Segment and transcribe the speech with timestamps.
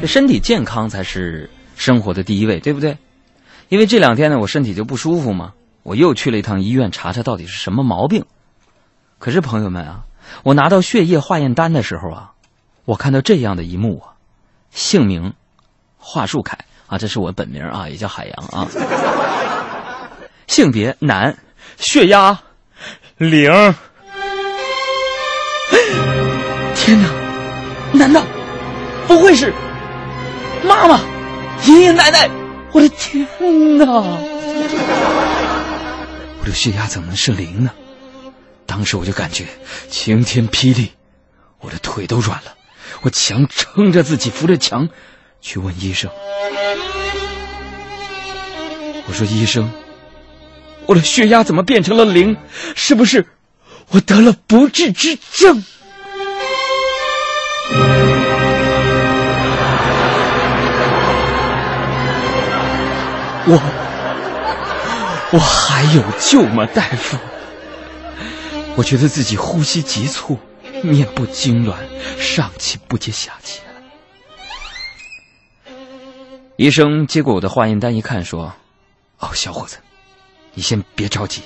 [0.00, 2.98] 这身体健康才是生活的第一位，对不对？
[3.68, 8.24] 因为这两天呢，我身体就不舒服嘛，我又去了一趟医院，查查到底是什么毛病。
[9.18, 10.04] 可是朋友们啊，
[10.42, 12.32] 我拿到血液化验单的时候啊，
[12.84, 14.12] 我看到这样的一幕啊，
[14.70, 15.32] 姓名
[15.96, 18.68] 华树凯啊，这是我本名啊，也叫海洋啊。
[20.46, 21.36] 性别男，
[21.78, 22.38] 血压
[23.16, 23.50] 零。
[26.74, 27.08] 天哪，
[27.92, 28.22] 难道
[29.08, 29.52] 不会是
[30.66, 31.00] 妈妈、
[31.64, 32.28] 爷爷奶奶？
[32.72, 33.26] 我的天
[33.78, 33.86] 哪！
[36.40, 37.70] 我的血压怎么能是零呢？
[38.66, 39.46] 当时我就感觉
[39.88, 40.90] 晴天霹雳，
[41.60, 42.54] 我的腿都软了。
[43.02, 44.88] 我强撑着自己，扶着墙
[45.40, 46.10] 去问医生
[49.06, 49.70] ：“我说医生，
[50.86, 52.36] 我的血压怎么变成了零？
[52.74, 53.26] 是不是
[53.90, 55.64] 我得了不治之症？”
[63.48, 63.60] 我
[65.32, 67.16] 我还有救吗，大夫？
[68.74, 70.38] 我觉得自己呼吸急促，
[70.82, 71.74] 面部痉挛，
[72.18, 73.60] 上气不接下气。
[76.56, 78.54] 医生接过我的化验单一看，说
[79.20, 79.78] ：“哦，小伙子，
[80.54, 81.42] 你先别着急，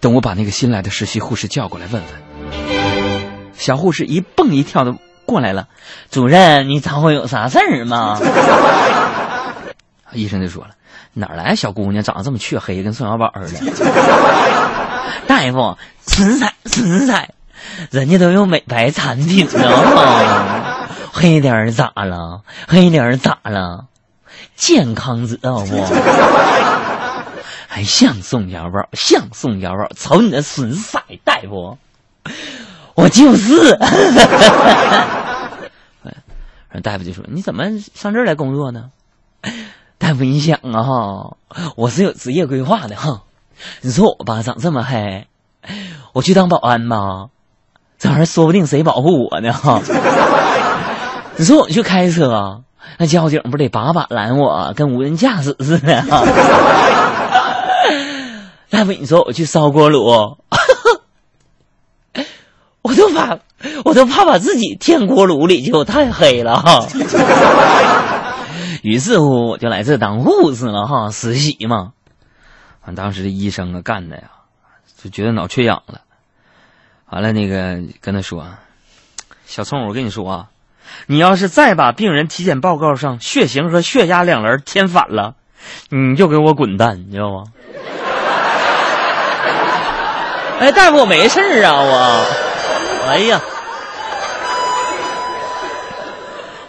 [0.00, 4.94] 等我把那个新来的实习护士叫过来问问。”小护士一蹦一跳的
[5.26, 5.68] 过来了
[6.12, 8.20] ：“主任，你找我有啥事儿吗？”
[10.12, 10.70] 医生就说了。
[11.14, 13.72] 哪来小姑娘长得这么黢黑，跟宋小宝似的？
[15.26, 17.30] 大夫，纯彩纯彩，
[17.90, 20.88] 人家都有美白产品呢。
[21.12, 22.42] 黑点儿咋了？
[22.66, 23.86] 黑点儿咋了？
[24.56, 25.84] 健康知道不？
[27.68, 28.88] 还像宋小宝？
[28.92, 29.88] 像宋小宝？
[29.96, 31.78] 瞅你那损色，大夫，
[32.94, 33.78] 我就是。
[36.82, 38.90] 大夫就说：“你怎么上这儿来工作呢？”
[40.00, 41.36] 大夫，你想啊哈，
[41.76, 43.20] 我是有职业规划的哈。
[43.82, 45.26] 你说我吧，长这么黑，
[46.14, 47.26] 我去当保安吧，
[47.98, 49.82] 这玩意儿说不定谁保护我呢哈。
[51.36, 52.62] 你说我去开车，
[52.96, 56.24] 那交警不得把把拦我，跟无人驾驶似的哈。
[58.70, 60.06] 大夫，你说我去烧锅炉，
[62.80, 63.38] 我都怕，
[63.84, 66.86] 我都怕把自己添锅炉里去，太黑了哈。
[68.82, 71.92] 于是乎，我就来这当护士了哈，实习嘛。
[72.86, 74.30] 完，当时这医生啊干的呀，
[74.96, 76.00] 就觉得脑缺氧了。
[77.10, 78.46] 完了，那个跟他说
[79.44, 80.46] ：“小聪，我跟你说啊，
[81.06, 85.34] 你要是再把病人体检报告上血型和血压两栏填反了，
[85.90, 87.44] 你就给我滚蛋，你知道吗？”
[90.60, 92.26] 哎，大夫，我没事啊，我。
[93.08, 93.40] 哎呀。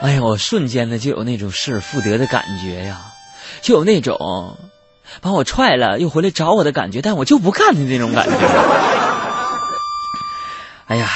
[0.02, 3.14] 哎呀，我瞬间呢就有那种失而复得的感觉呀，
[3.62, 4.58] 就有那种
[5.22, 8.36] 把我踹了又回来找我的感觉，但我就不干的那种感觉。
[10.88, 11.08] 哎呀，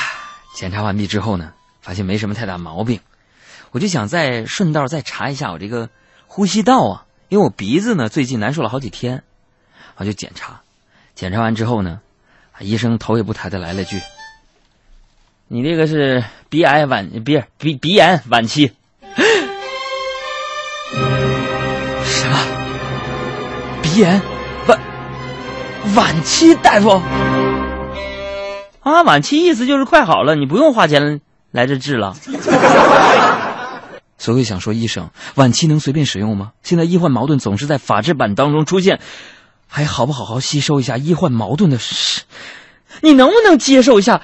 [0.54, 3.00] 检查完毕之后呢，发现没什么太大毛病，
[3.72, 5.90] 我就想再顺道再查一下我这个
[6.28, 9.24] 呼吸道啊，因为我鼻子呢最近难受了好几天，
[9.96, 10.62] 我就检查。
[11.16, 12.02] 检查完之后呢，
[12.60, 14.00] 医生头也不抬的来了句。
[15.48, 18.72] 你这个是鼻癌晚，鼻鼻鼻炎晚期。
[22.04, 22.40] 什么？
[23.84, 24.20] 鼻炎
[24.66, 24.80] 晚
[25.96, 26.56] 晚期？
[26.56, 27.00] 大夫
[28.82, 32.16] 啊，晚期意思就是快好了，你不用花钱来这治了。
[34.18, 36.54] 所以想说，医生，晚期能随便使用吗？
[36.64, 39.00] 现在医患矛盾总是在法制版当中出现，
[39.68, 42.24] 还好不好好吸收一下医患矛盾的事？
[43.02, 44.24] 你能不能接受一下？